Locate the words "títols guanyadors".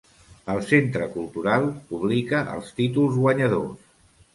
2.83-3.91